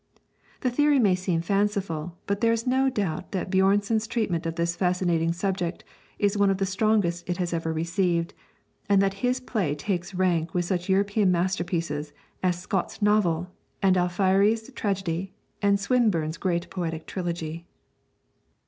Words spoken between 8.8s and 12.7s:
and that his play takes rank with such European masterpieces as